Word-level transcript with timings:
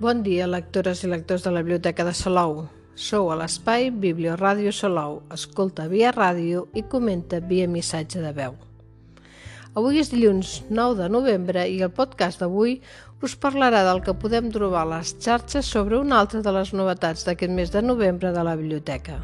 Bon 0.00 0.22
dia, 0.24 0.46
lectores 0.48 1.02
i 1.04 1.08
lectors 1.12 1.42
de 1.44 1.50
la 1.52 1.60
Biblioteca 1.60 2.06
de 2.08 2.14
Salou. 2.16 2.62
Sou 2.96 3.26
a 3.28 3.34
l'espai 3.36 3.90
Biblioràdio 3.92 4.70
Salou. 4.72 5.18
Escolta 5.36 5.84
via 5.92 6.08
ràdio 6.16 6.62
i 6.72 6.80
comenta 6.88 7.36
via 7.50 7.66
missatge 7.68 8.22
de 8.24 8.30
veu. 8.32 8.56
Avui 9.76 10.00
és 10.00 10.08
dilluns 10.08 10.54
9 10.70 10.96
de 11.02 11.10
novembre 11.12 11.66
i 11.68 11.82
el 11.84 11.92
podcast 11.92 12.40
d'avui 12.40 12.78
us 13.20 13.36
parlarà 13.44 13.84
del 13.90 14.00
que 14.00 14.16
podem 14.16 14.48
trobar 14.48 14.86
a 14.86 14.90
les 14.94 15.12
xarxes 15.20 15.68
sobre 15.68 16.00
una 16.00 16.24
altra 16.24 16.40
de 16.40 16.56
les 16.56 16.72
novetats 16.72 17.28
d'aquest 17.28 17.52
mes 17.52 17.68
de 17.76 17.84
novembre 17.84 18.32
de 18.32 18.48
la 18.48 18.56
biblioteca. 18.56 19.20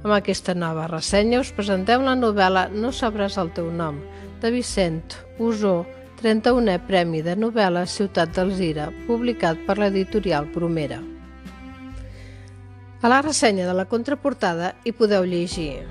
Amb 0.00 0.16
aquesta 0.16 0.56
nova 0.56 0.88
ressenya 0.88 1.44
us 1.44 1.52
presentem 1.52 2.08
la 2.08 2.16
novel·la 2.16 2.70
No 2.72 2.96
sabràs 2.96 3.36
el 3.36 3.52
teu 3.52 3.68
nom, 3.68 4.00
de 4.40 4.56
Vicent 4.56 5.20
Usó 5.36 5.82
31è 6.22 6.78
Premi 6.86 7.18
de 7.26 7.32
novel·la 7.34 7.80
Ciutat 7.90 8.36
d'Alzira, 8.36 8.84
publicat 9.08 9.64
per 9.66 9.74
l'editorial 9.80 10.46
Promera. 10.54 11.00
A 13.02 13.10
la 13.10 13.18
ressenya 13.26 13.66
de 13.66 13.74
la 13.74 13.88
contraportada 13.90 14.68
hi 14.86 14.92
podeu 14.94 15.26
llegir 15.26 15.82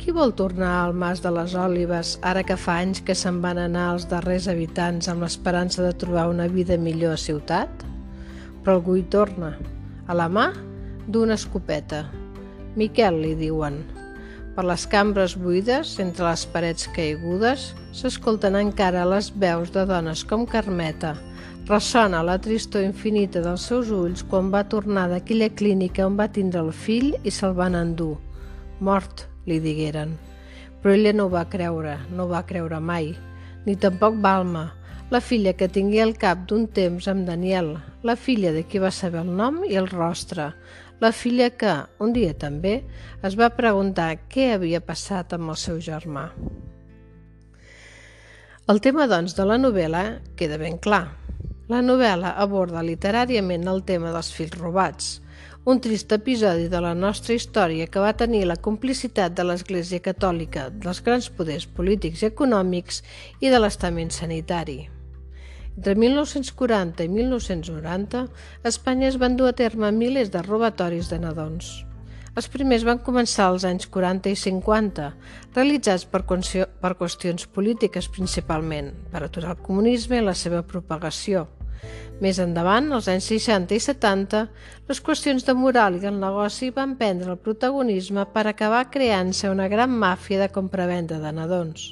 Qui 0.00 0.14
vol 0.16 0.32
tornar 0.32 0.72
al 0.78 0.96
Mas 0.96 1.20
de 1.20 1.30
les 1.36 1.52
Òlives 1.52 2.14
ara 2.24 2.40
que 2.48 2.56
fa 2.56 2.78
anys 2.80 3.04
que 3.04 3.12
se'n 3.12 3.42
van 3.44 3.60
anar 3.60 3.90
els 3.92 4.08
darrers 4.08 4.48
habitants 4.48 5.10
amb 5.12 5.20
l'esperança 5.20 5.84
de 5.84 5.92
trobar 6.00 6.30
una 6.32 6.48
vida 6.48 6.80
millor 6.80 7.18
a 7.18 7.20
ciutat? 7.20 7.84
Però 8.64 8.78
algú 8.78 8.96
hi 8.96 9.04
torna, 9.04 9.52
a 10.08 10.16
la 10.16 10.30
mà 10.32 10.48
d'una 11.06 11.36
escopeta. 11.36 12.06
Miquel 12.74 13.20
li 13.20 13.36
diuen. 13.36 13.82
Per 14.52 14.66
les 14.68 14.82
cambres 14.84 15.32
buides, 15.40 15.94
entre 16.02 16.26
les 16.26 16.42
parets 16.52 16.84
caigudes, 16.92 17.70
s'escolten 17.96 18.58
encara 18.58 19.06
les 19.08 19.30
veus 19.32 19.70
de 19.72 19.86
dones 19.88 20.26
com 20.28 20.44
Carmeta. 20.44 21.14
Ressona 21.70 22.20
la 22.26 22.34
tristor 22.42 22.84
infinita 22.84 23.40
dels 23.40 23.64
seus 23.70 23.88
ulls 23.96 24.20
quan 24.28 24.50
va 24.52 24.66
tornar 24.68 25.06
d'aquella 25.08 25.48
clínica 25.56 26.04
on 26.04 26.18
va 26.20 26.28
tindre 26.28 26.60
el 26.60 26.68
fill 26.76 27.14
i 27.24 27.32
se'l 27.32 27.56
van 27.56 27.78
endur. 27.80 28.18
Mort, 28.84 29.24
li 29.48 29.56
digueren. 29.56 30.18
Però 30.82 30.92
ella 30.92 31.16
no 31.16 31.30
ho 31.30 31.32
va 31.32 31.46
creure, 31.48 31.96
no 32.12 32.28
va 32.28 32.44
creure 32.44 32.82
mai. 32.92 33.14
Ni 33.64 33.78
tampoc 33.80 34.20
Balma, 34.20 34.66
la 35.08 35.24
filla 35.24 35.56
que 35.56 35.70
tingué 35.72 36.02
al 36.04 36.12
cap 36.20 36.44
d'un 36.50 36.68
temps 36.68 37.08
amb 37.08 37.24
Daniel, 37.24 37.78
la 38.04 38.18
filla 38.20 38.52
de 38.52 38.66
qui 38.68 38.82
va 38.82 38.92
saber 38.92 39.24
el 39.24 39.32
nom 39.32 39.62
i 39.64 39.80
el 39.80 39.88
rostre, 39.88 40.50
la 41.02 41.10
filla 41.10 41.48
que, 41.58 41.72
un 41.98 42.12
dia 42.14 42.30
també, 42.38 42.76
es 43.26 43.34
va 43.38 43.48
preguntar 43.56 44.12
què 44.30 44.52
havia 44.54 44.78
passat 44.86 45.34
amb 45.34 45.50
el 45.50 45.58
seu 45.58 45.80
germà. 45.82 46.28
El 48.70 48.78
tema, 48.84 49.08
doncs, 49.10 49.34
de 49.34 49.46
la 49.48 49.58
novel·la 49.58 50.04
queda 50.38 50.60
ben 50.62 50.78
clar. 50.78 51.08
La 51.72 51.82
novel·la 51.82 52.36
aborda 52.44 52.84
literàriament 52.86 53.66
el 53.66 53.82
tema 53.88 54.14
dels 54.14 54.30
fills 54.30 54.54
robats, 54.60 55.10
un 55.66 55.82
trist 55.82 56.14
episodi 56.14 56.70
de 56.70 56.78
la 56.86 56.94
nostra 56.94 57.34
història 57.34 57.90
que 57.90 58.02
va 58.02 58.14
tenir 58.18 58.44
la 58.46 58.60
complicitat 58.62 59.34
de 59.34 59.46
l'Església 59.46 60.02
Catòlica, 60.06 60.70
dels 60.70 61.02
grans 61.02 61.30
poders 61.34 61.66
polítics 61.66 62.22
i 62.22 62.30
econòmics 62.30 63.02
i 63.40 63.50
de 63.50 63.58
l'estament 63.58 64.14
sanitari. 64.14 64.84
Entre 65.76 65.94
1940 65.96 67.04
i 67.04 67.08
1990, 67.08 68.26
a 68.62 68.68
Espanya 68.68 69.08
es 69.08 69.16
van 69.16 69.38
dur 69.38 69.48
a 69.48 69.56
terme 69.56 69.88
milers 69.96 70.30
de 70.30 70.42
robatoris 70.44 71.08
de 71.08 71.18
nadons. 71.22 71.70
Els 72.32 72.48
primers 72.48 72.84
van 72.88 73.00
començar 73.04 73.50
als 73.50 73.64
anys 73.68 73.88
40 73.92 74.30
i 74.32 74.36
50, 74.40 75.08
realitzats 75.56 76.04
per, 76.08 76.22
per 76.24 76.92
qüestions 77.00 77.48
polítiques 77.56 78.08
principalment, 78.08 78.92
per 79.12 79.24
aturar 79.24 79.56
el 79.56 79.64
comunisme 79.64 80.20
i 80.20 80.24
la 80.24 80.36
seva 80.36 80.62
propagació. 80.64 81.46
Més 82.24 82.38
endavant, 82.40 82.92
als 82.92 83.08
anys 83.12 83.28
60 83.32 83.76
i 83.76 83.80
70, 83.82 84.44
les 84.88 85.00
qüestions 85.04 85.48
de 85.48 85.56
moral 85.58 85.96
i 85.98 86.04
del 86.04 86.20
negoci 86.20 86.70
van 86.76 86.94
prendre 87.00 87.32
el 87.34 87.40
protagonisme 87.40 88.28
per 88.36 88.46
acabar 88.46 88.86
creant-se 88.92 89.50
una 89.50 89.68
gran 89.72 89.92
màfia 90.04 90.40
de 90.44 90.52
compravenda 90.52 91.18
de 91.20 91.34
nadons. 91.40 91.90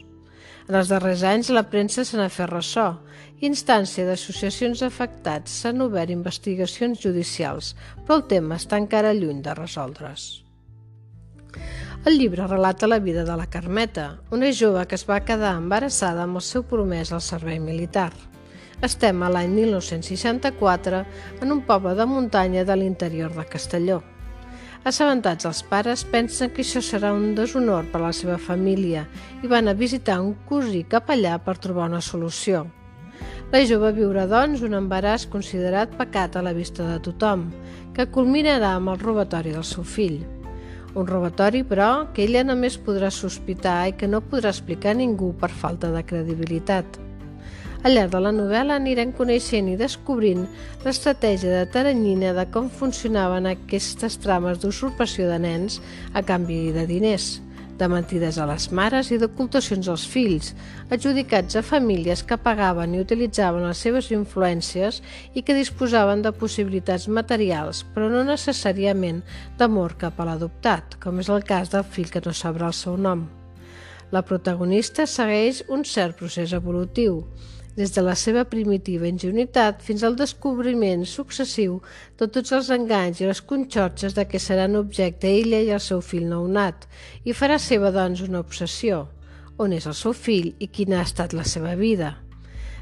En 0.70 0.76
els 0.78 0.90
darrers 0.92 1.24
anys 1.26 1.48
la 1.50 1.64
premsa 1.66 2.04
se 2.06 2.14
n'ha 2.14 2.28
fet 2.30 2.46
ressò 2.46 2.92
instància 3.48 4.04
d'associacions 4.06 4.84
afectats 4.86 5.56
s'han 5.62 5.80
obert 5.82 6.12
investigacions 6.14 7.00
judicials, 7.02 7.72
però 8.04 8.20
el 8.20 8.26
tema 8.30 8.58
està 8.60 8.78
encara 8.78 9.14
lluny 9.16 9.40
de 9.42 9.54
resoldre's. 9.56 10.28
El 12.06 12.20
llibre 12.20 12.46
relata 12.46 12.88
la 12.88 13.00
vida 13.02 13.24
de 13.24 13.36
la 13.36 13.48
Carmeta, 13.50 14.20
una 14.30 14.52
jove 14.60 14.86
que 14.86 14.94
es 14.94 15.06
va 15.08 15.24
quedar 15.24 15.56
embarassada 15.58 16.22
amb 16.22 16.38
el 16.40 16.46
seu 16.52 16.62
promès 16.62 17.10
al 17.12 17.24
servei 17.24 17.58
militar. 17.58 18.12
Estem 18.80 19.26
a 19.26 19.28
l'any 19.32 19.50
1964 19.56 21.02
en 21.42 21.52
un 21.52 21.66
poble 21.66 21.98
de 21.98 22.06
muntanya 22.06 22.64
de 22.64 22.78
l'interior 22.78 23.34
de 23.34 23.44
Castelló. 23.50 24.00
Assabentats 24.80 25.44
els 25.44 25.58
pares 25.68 26.06
pensen 26.08 26.48
que 26.56 26.62
això 26.64 26.80
serà 26.80 27.10
un 27.12 27.34
deshonor 27.36 27.90
per 27.92 27.98
a 28.00 28.06
la 28.06 28.12
seva 28.16 28.38
família 28.40 29.02
i 29.44 29.50
van 29.50 29.68
a 29.68 29.74
visitar 29.76 30.16
un 30.24 30.30
cosí 30.48 30.86
capellà 30.88 31.34
per 31.44 31.58
trobar 31.60 31.90
una 31.90 32.00
solució. 32.00 32.62
La 33.52 33.60
jove 33.68 33.90
viurà, 33.92 34.24
doncs, 34.30 34.62
un 34.64 34.78
embaràs 34.78 35.26
considerat 35.28 35.92
pecat 35.98 36.38
a 36.38 36.44
la 36.46 36.54
vista 36.56 36.86
de 36.86 36.96
tothom, 37.04 37.50
que 37.92 38.08
culminarà 38.08 38.72
amb 38.78 38.94
el 38.94 39.04
robatori 39.04 39.52
del 39.52 39.68
seu 39.68 39.84
fill. 39.84 40.22
Un 40.94 41.06
robatori, 41.06 41.60
però, 41.60 42.08
que 42.14 42.24
ella 42.24 42.46
només 42.46 42.80
podrà 42.80 43.12
sospitar 43.12 43.82
i 43.90 43.96
que 44.00 44.08
no 44.08 44.24
podrà 44.24 44.54
explicar 44.54 44.94
a 44.94 45.00
ningú 45.02 45.34
per 45.36 45.52
falta 45.52 45.92
de 45.92 46.06
credibilitat. 46.08 47.09
Al 47.80 47.94
llarg 47.96 48.10
de 48.12 48.18
la 48.20 48.30
novel·la 48.36 48.74
anirem 48.76 49.12
coneixent 49.16 49.70
i 49.72 49.76
descobrint 49.80 50.42
l'estratègia 50.84 51.48
de 51.54 51.68
Taranyina 51.72 52.34
de 52.36 52.42
com 52.52 52.66
funcionaven 52.68 53.46
aquestes 53.48 54.18
trames 54.20 54.58
d'usurpació 54.60 55.30
de 55.30 55.38
nens 55.40 55.78
a 56.12 56.20
canvi 56.20 56.58
de 56.74 56.82
diners, 56.90 57.38
de 57.80 57.86
mentides 57.88 58.36
a 58.36 58.44
les 58.50 58.66
mares 58.76 59.08
i 59.08 59.16
d'ocultacions 59.16 59.88
als 59.88 60.04
fills, 60.04 60.50
adjudicats 60.92 61.56
a 61.56 61.62
famílies 61.64 62.20
que 62.20 62.36
pagaven 62.36 62.92
i 62.92 63.00
utilitzaven 63.00 63.64
les 63.64 63.80
seves 63.80 64.10
influències 64.12 65.00
i 65.32 65.40
que 65.40 65.56
disposaven 65.56 66.20
de 66.26 66.34
possibilitats 66.36 67.06
materials, 67.08 67.80
però 67.94 68.10
no 68.12 68.26
necessàriament 68.28 69.22
d'amor 69.56 69.96
cap 70.02 70.20
a 70.20 70.26
l'adoptat, 70.28 70.98
com 71.00 71.24
és 71.24 71.32
el 71.32 71.48
cas 71.48 71.72
del 71.72 71.88
fill 71.88 72.12
que 72.12 72.20
no 72.26 72.36
sabrà 72.36 72.68
el 72.68 72.76
seu 72.76 73.00
nom. 73.00 73.24
La 74.12 74.20
protagonista 74.26 75.06
segueix 75.06 75.62
un 75.70 75.86
cert 75.86 76.18
procés 76.20 76.52
evolutiu, 76.52 77.22
des 77.76 77.92
de 77.94 78.02
la 78.02 78.16
seva 78.18 78.44
primitiva 78.50 79.08
ingenuïtat 79.08 79.82
fins 79.86 80.02
al 80.04 80.16
descobriment 80.18 81.04
successiu 81.06 81.78
de 82.18 82.26
tots 82.26 82.52
els 82.56 82.70
enganys 82.74 83.20
i 83.20 83.28
les 83.28 83.42
conxorxes 83.52 84.16
de 84.16 84.24
què 84.26 84.40
seran 84.42 84.78
objecte 84.80 85.30
ella 85.30 85.60
i 85.62 85.70
el 85.74 85.82
seu 85.84 86.02
fill 86.02 86.26
nounat, 86.30 86.88
i 87.24 87.36
farà 87.36 87.58
seva, 87.58 87.92
doncs, 87.94 88.24
una 88.26 88.42
obsessió. 88.42 89.06
On 89.60 89.72
és 89.76 89.86
el 89.86 89.94
seu 89.94 90.16
fill 90.16 90.54
i 90.58 90.70
quina 90.72 91.00
ha 91.00 91.06
estat 91.06 91.36
la 91.36 91.44
seva 91.44 91.76
vida? 91.76 92.16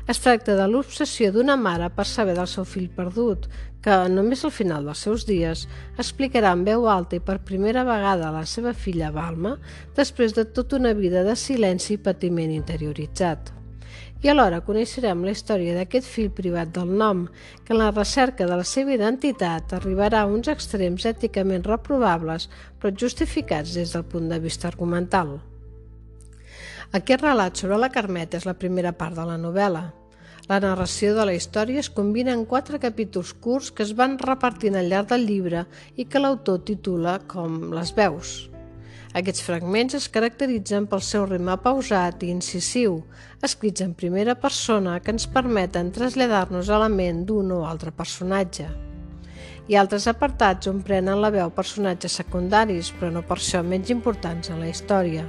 Es 0.09 0.23
tracta 0.25 0.55
de 0.57 0.65
l'obsessió 0.71 1.29
d'una 1.35 1.59
mare 1.61 1.91
per 1.93 2.07
saber 2.09 2.37
del 2.39 2.49
seu 2.49 2.65
fill 2.65 2.89
perdut, 2.89 3.45
que, 3.85 3.99
només 4.09 4.45
al 4.45 4.55
final 4.55 4.89
dels 4.89 5.03
seus 5.05 5.27
dies, 5.29 5.67
explicarà 6.01 6.55
en 6.57 6.65
veu 6.65 6.89
alta 6.89 7.19
i 7.19 7.21
per 7.21 7.43
primera 7.51 7.85
vegada 7.85 8.31
a 8.31 8.35
la 8.39 8.47
seva 8.49 8.73
filla 8.73 9.13
Balma, 9.13 9.59
després 10.01 10.33
de 10.39 10.49
tota 10.49 10.81
una 10.81 10.97
vida 10.97 11.27
de 11.29 11.37
silenci 11.37 11.99
i 11.99 12.03
patiment 12.09 12.57
interioritzat 12.57 13.58
i 14.23 14.31
alhora 14.31 14.63
coneixerem 14.67 15.21
la 15.25 15.35
història 15.35 15.77
d'aquest 15.77 16.09
fill 16.11 16.31
privat 16.35 16.73
del 16.75 16.91
nom, 17.03 17.27
que 17.65 17.75
en 17.75 17.79
la 17.83 17.93
recerca 17.93 18.47
de 18.47 18.57
la 18.59 18.67
seva 18.67 18.97
identitat 18.97 19.77
arribarà 19.79 20.25
a 20.25 20.33
uns 20.33 20.51
extrems 20.51 21.07
èticament 21.07 21.67
reprovables 21.69 22.49
però 22.81 22.95
justificats 23.05 23.77
des 23.79 23.95
del 23.95 24.05
punt 24.05 24.27
de 24.33 24.41
vista 24.43 24.69
argumental. 24.73 25.39
Aquest 26.99 27.23
relat 27.23 27.61
sobre 27.61 27.79
la 27.79 27.93
Carmeta 27.93 28.39
és 28.41 28.47
la 28.49 28.57
primera 28.57 28.95
part 28.97 29.15
de 29.15 29.27
la 29.29 29.37
novel·la. 29.39 29.85
La 30.49 30.61
narració 30.65 31.13
de 31.15 31.27
la 31.29 31.35
història 31.37 31.83
es 31.85 31.91
combina 31.93 32.33
en 32.33 32.47
quatre 32.49 32.81
capítols 32.81 33.35
curts 33.45 33.69
que 33.71 33.85
es 33.85 33.93
van 33.99 34.17
repartint 34.23 34.79
al 34.81 34.89
llarg 34.89 35.13
del 35.13 35.29
llibre 35.29 35.67
i 35.97 36.09
que 36.09 36.23
l'autor 36.23 36.65
titula 36.65 37.19
com 37.29 37.67
Les 37.77 37.93
veus. 37.93 38.39
Aquests 39.19 39.43
fragments 39.43 39.97
es 39.99 40.05
caracteritzen 40.15 40.85
pel 40.87 41.01
seu 41.03 41.25
ritme 41.27 41.57
pausat 41.63 42.21
i 42.23 42.29
incisiu, 42.31 43.01
escrits 43.43 43.83
en 43.83 43.97
primera 43.99 44.37
persona 44.39 44.93
que 45.03 45.11
ens 45.11 45.25
permeten 45.33 45.91
traslladar-nos 45.97 46.71
a 46.71 46.79
la 46.85 46.91
ment 46.93 47.25
d'un 47.27 47.51
o 47.57 47.65
altre 47.67 47.91
personatge. 47.91 48.69
Hi 49.67 49.75
ha 49.75 49.83
altres 49.83 50.07
apartats 50.13 50.71
on 50.71 50.85
prenen 50.87 51.19
la 51.25 51.33
veu 51.35 51.51
personatges 51.57 52.21
secundaris, 52.21 52.93
però 53.01 53.11
no 53.17 53.25
per 53.27 53.41
això 53.41 53.65
menys 53.67 53.91
importants 53.97 54.53
en 54.55 54.63
la 54.63 54.71
història. 54.71 55.27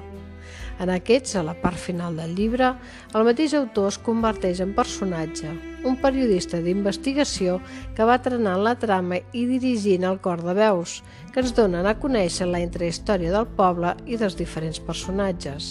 En 0.79 0.93
aquests, 0.93 1.39
a 1.39 1.43
la 1.49 1.57
part 1.57 1.81
final 1.89 2.21
del 2.21 2.37
llibre, 2.37 2.75
el 3.15 3.25
mateix 3.25 3.57
autor 3.57 3.89
es 3.89 3.97
converteix 4.05 4.61
en 4.61 4.77
personatge, 4.77 5.55
un 5.83 5.95
periodista 6.01 6.59
d'investigació 6.63 7.59
que 7.97 8.07
va 8.07 8.19
trenant 8.23 8.63
la 8.65 8.75
trama 8.79 9.21
i 9.33 9.45
dirigint 9.49 10.07
el 10.07 10.19
cor 10.23 10.43
de 10.45 10.55
veus, 10.57 10.99
que 11.33 11.43
ens 11.43 11.53
donen 11.55 11.87
a 11.87 11.97
conèixer 11.99 12.49
la 12.49 12.63
intrahistòria 12.63 13.31
del 13.35 13.47
poble 13.59 13.95
i 14.05 14.19
dels 14.19 14.37
diferents 14.39 14.81
personatges. 14.83 15.69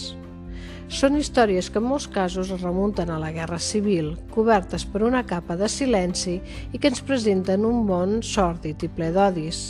Són 0.89 1.19
històries 1.19 1.67
que 1.69 1.77
en 1.77 1.85
molts 1.85 2.07
casos 2.09 2.49
es 2.49 2.63
remunten 2.65 3.11
a 3.13 3.19
la 3.21 3.29
Guerra 3.35 3.59
Civil, 3.61 4.15
cobertes 4.33 4.87
per 4.89 5.03
una 5.05 5.21
capa 5.21 5.57
de 5.59 5.69
silenci 5.69 6.39
i 6.73 6.79
que 6.79 6.89
ens 6.89 7.03
presenten 7.05 7.67
un 7.67 7.83
món 7.85 8.23
sòrdid 8.25 8.87
i 8.87 8.89
ple 8.95 9.11
d'odis. 9.13 9.61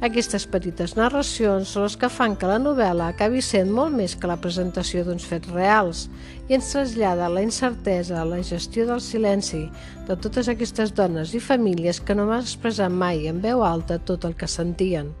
Aquestes 0.00 0.46
petites 0.48 0.94
narracions 0.96 1.74
són 1.74 1.84
les 1.84 1.94
que 2.00 2.08
fan 2.08 2.32
que 2.40 2.48
la 2.48 2.56
novel·la 2.56 3.10
acabi 3.12 3.42
sent 3.44 3.68
molt 3.76 3.92
més 3.92 4.14
que 4.16 4.30
la 4.30 4.38
presentació 4.40 5.02
d'uns 5.04 5.26
fets 5.28 5.52
reals 5.52 6.06
i 6.48 6.56
ens 6.56 6.70
trasllada 6.72 7.28
la 7.28 7.42
incertesa, 7.44 8.22
la 8.24 8.38
gestió 8.40 8.86
del 8.88 9.04
silenci 9.04 9.66
de 10.08 10.16
totes 10.16 10.48
aquestes 10.48 10.96
dones 10.96 11.36
i 11.36 11.42
famílies 11.44 12.00
que 12.00 12.16
no 12.16 12.30
van 12.32 12.40
expressar 12.48 12.88
mai 12.88 13.28
en 13.28 13.44
veu 13.44 13.60
alta 13.60 14.00
tot 14.00 14.24
el 14.24 14.38
que 14.40 14.48
sentien. 14.48 15.12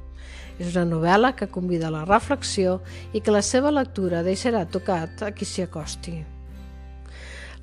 És 0.56 0.72
una 0.72 0.88
novel·la 0.88 1.34
que 1.36 1.52
convida 1.52 1.92
a 1.92 1.94
la 1.98 2.06
reflexió 2.08 2.80
i 3.12 3.20
que 3.20 3.36
la 3.36 3.44
seva 3.44 3.76
lectura 3.76 4.24
deixarà 4.24 4.64
tocat 4.64 5.28
a 5.28 5.34
qui 5.36 5.44
s'hi 5.44 5.68
acosti. 5.68 6.22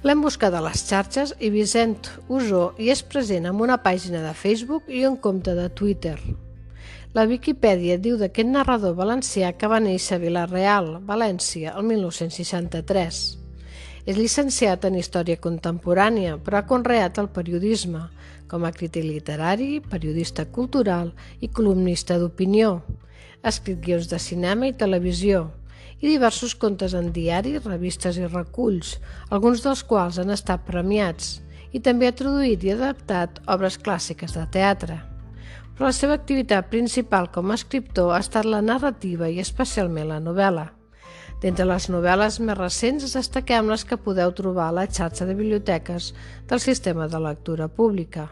L'hem 0.06 0.22
buscat 0.22 0.54
a 0.54 0.62
les 0.62 0.86
xarxes 0.86 1.34
i 1.42 1.50
Vicent 1.50 1.98
Usó 2.30 2.75
hi 2.78 2.94
és 2.94 3.02
present 3.02 3.50
amb 3.50 3.66
una 3.66 3.81
pàgina 3.81 4.22
de 4.22 4.38
Facebook 4.38 4.86
i 4.86 5.08
un 5.10 5.18
compte 5.18 5.58
de 5.58 5.74
Twitter. 5.74 6.19
La 7.18 7.24
Viquipèdia 7.25 7.96
diu 7.98 8.14
d'aquest 8.22 8.50
narrador 8.54 8.92
valencià 8.94 9.48
que 9.58 9.68
va 9.72 9.80
néixer 9.81 10.19
a 10.19 10.22
Vilareal, 10.22 10.90
València, 11.08 11.72
el 11.80 11.88
1963. 11.90 13.22
És 14.06 14.19
llicenciat 14.19 14.86
en 14.86 15.00
Història 15.00 15.40
Contemporània, 15.42 16.36
però 16.38 16.60
ha 16.60 16.68
conreat 16.69 17.18
el 17.18 17.31
periodisme, 17.40 18.04
com 18.52 18.69
a 18.69 18.72
crític 18.75 19.08
literari, 19.08 19.80
periodista 19.96 20.46
cultural 20.60 21.10
i 21.42 21.50
columnista 21.50 22.19
d'opinió. 22.22 22.84
Ha 23.42 23.50
escrit 23.50 23.81
guions 23.81 24.14
de 24.14 24.22
cinema 24.22 24.69
i 24.69 24.78
televisió 24.78 25.48
i 25.98 26.06
diversos 26.06 26.54
contes 26.54 26.94
en 26.94 27.10
diaris, 27.18 27.64
revistes 27.66 28.22
i 28.22 28.30
reculls, 28.30 29.00
alguns 29.34 29.66
dels 29.66 29.81
quals 29.81 30.22
han 30.22 30.38
estat 30.38 30.69
premiats, 30.69 31.40
i 31.74 31.81
també 31.81 32.06
ha 32.06 32.18
traduït 32.22 32.62
i 32.62 32.78
adaptat 32.78 33.42
obres 33.50 33.81
clàssiques 33.81 34.38
de 34.38 34.50
teatre 34.54 35.02
però 35.78 35.92
la 35.92 35.94
seva 35.94 36.16
activitat 36.18 36.72
principal 36.72 37.30
com 37.30 37.52
a 37.52 37.56
escriptor 37.60 38.16
ha 38.16 38.22
estat 38.24 38.50
la 38.50 38.64
narrativa 38.66 39.30
i 39.30 39.38
especialment 39.44 40.10
la 40.10 40.18
novel·la. 40.18 40.72
D'entre 41.38 41.68
les 41.70 41.86
novel·les 41.94 42.40
més 42.42 42.58
recents 42.58 43.14
destaquem 43.14 43.70
les 43.70 43.84
que 43.86 44.00
podeu 44.02 44.34
trobar 44.34 44.72
a 44.72 44.76
la 44.80 44.88
xarxa 44.90 45.28
de 45.30 45.36
biblioteques 45.38 46.10
del 46.50 46.64
sistema 46.64 47.06
de 47.08 47.22
lectura 47.22 47.68
pública. 47.70 48.32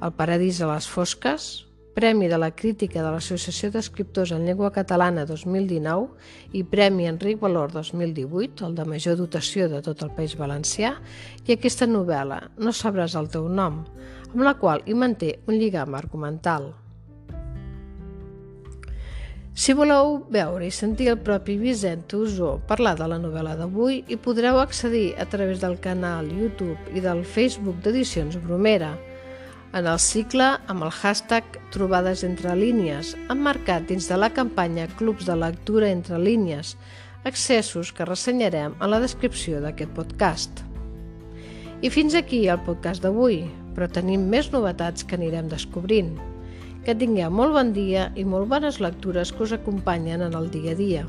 El 0.00 0.14
paradís 0.14 0.60
a 0.62 0.70
les 0.70 0.86
fosques, 0.86 1.48
Premi 1.94 2.28
de 2.30 2.38
la 2.38 2.52
Crítica 2.54 3.02
de 3.02 3.10
l'Associació 3.10 3.72
d'Escriptors 3.74 4.30
en 4.30 4.44
Llengua 4.46 4.68
Catalana 4.70 5.24
2019 5.26 6.54
i 6.54 6.62
Premi 6.62 7.08
Enric 7.10 7.40
Valor 7.42 7.72
2018, 7.74 8.68
el 8.68 8.76
de 8.78 8.84
major 8.86 9.16
dotació 9.18 9.66
de 9.68 9.80
tot 9.82 10.04
el 10.06 10.12
País 10.14 10.36
Valencià, 10.38 10.92
i 11.48 11.56
aquesta 11.56 11.90
novel·la, 11.90 12.44
No 12.62 12.70
sabràs 12.70 13.18
el 13.18 13.26
teu 13.34 13.48
nom, 13.50 13.82
amb 14.30 14.46
la 14.46 14.54
qual 14.60 14.86
hi 14.86 14.94
manté 14.94 15.40
un 15.50 15.58
lligam 15.58 15.98
argumental. 15.98 16.70
Si 19.60 19.74
voleu 19.74 20.20
veure 20.30 20.64
i 20.64 20.70
sentir 20.70 21.10
el 21.10 21.18
propi 21.26 21.58
Vicent 21.58 22.06
Usó 22.14 22.60
parlar 22.70 22.94
de 22.96 23.10
la 23.10 23.18
novel·la 23.18 23.58
d'avui, 23.58 24.04
hi 24.06 24.16
podreu 24.16 24.62
accedir 24.62 25.16
a 25.18 25.26
través 25.26 25.58
del 25.60 25.80
canal 25.82 26.30
YouTube 26.30 26.78
i 26.94 27.02
del 27.02 27.26
Facebook 27.26 27.82
d'Edicions 27.82 28.38
Bromera, 28.46 28.94
en 29.72 29.86
el 29.86 29.98
cicle 30.02 30.48
amb 30.66 30.82
el 30.86 30.90
hashtag 30.90 31.44
Trobades 31.70 32.24
entre 32.26 32.56
línies, 32.58 33.14
emmarcat 33.30 33.86
dins 33.88 34.08
de 34.10 34.18
la 34.18 34.32
campanya 34.34 34.88
Clubs 34.98 35.28
de 35.28 35.36
lectura 35.38 35.90
entre 35.90 36.18
línies, 36.18 36.76
accessos 37.24 37.92
que 37.94 38.08
ressenyarem 38.08 38.74
a 38.80 38.90
la 38.90 39.00
descripció 39.00 39.60
d'aquest 39.62 39.94
podcast. 39.94 40.64
I 41.80 41.88
fins 41.88 42.16
aquí 42.18 42.46
el 42.48 42.60
podcast 42.66 43.04
d'avui 43.04 43.44
però 43.74 43.88
tenim 43.88 44.26
més 44.28 44.50
novetats 44.52 45.06
que 45.06 45.16
anirem 45.16 45.48
descobrint. 45.48 46.12
Que 46.84 46.96
tingueu 46.96 47.30
molt 47.32 47.54
bon 47.54 47.72
dia 47.76 48.08
i 48.16 48.24
molt 48.28 48.48
bones 48.50 48.80
lectures 48.80 49.32
que 49.32 49.44
us 49.46 49.54
acompanyen 49.56 50.24
en 50.26 50.36
el 50.36 50.50
dia 50.52 50.74
a 50.74 50.78
dia. 50.78 51.04